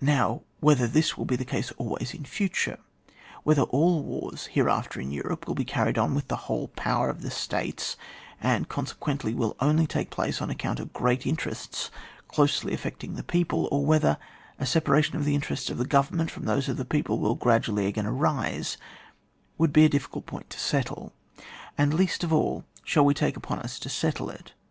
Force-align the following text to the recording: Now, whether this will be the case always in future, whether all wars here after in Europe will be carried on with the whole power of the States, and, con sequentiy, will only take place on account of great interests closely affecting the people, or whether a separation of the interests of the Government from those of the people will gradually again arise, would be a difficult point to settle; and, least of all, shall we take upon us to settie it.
Now, 0.00 0.44
whether 0.60 0.86
this 0.86 1.18
will 1.18 1.26
be 1.26 1.36
the 1.36 1.44
case 1.44 1.72
always 1.76 2.14
in 2.14 2.24
future, 2.24 2.78
whether 3.42 3.64
all 3.64 4.02
wars 4.02 4.46
here 4.46 4.70
after 4.70 4.98
in 4.98 5.10
Europe 5.10 5.46
will 5.46 5.54
be 5.54 5.66
carried 5.66 5.98
on 5.98 6.14
with 6.14 6.28
the 6.28 6.36
whole 6.48 6.68
power 6.68 7.10
of 7.10 7.20
the 7.20 7.30
States, 7.30 7.98
and, 8.40 8.70
con 8.70 8.86
sequentiy, 8.86 9.34
will 9.34 9.56
only 9.60 9.86
take 9.86 10.08
place 10.08 10.40
on 10.40 10.48
account 10.48 10.80
of 10.80 10.94
great 10.94 11.26
interests 11.26 11.90
closely 12.28 12.72
affecting 12.72 13.12
the 13.14 13.22
people, 13.22 13.68
or 13.70 13.84
whether 13.84 14.16
a 14.58 14.64
separation 14.64 15.16
of 15.16 15.26
the 15.26 15.34
interests 15.34 15.68
of 15.68 15.76
the 15.76 15.84
Government 15.84 16.30
from 16.30 16.46
those 16.46 16.70
of 16.70 16.78
the 16.78 16.86
people 16.86 17.18
will 17.18 17.34
gradually 17.34 17.84
again 17.84 18.06
arise, 18.06 18.78
would 19.58 19.74
be 19.74 19.84
a 19.84 19.88
difficult 19.90 20.24
point 20.24 20.48
to 20.48 20.58
settle; 20.58 21.12
and, 21.76 21.92
least 21.92 22.24
of 22.24 22.32
all, 22.32 22.64
shall 22.84 23.04
we 23.04 23.12
take 23.12 23.36
upon 23.36 23.58
us 23.58 23.78
to 23.78 23.90
settie 23.90 24.30
it. 24.34 24.54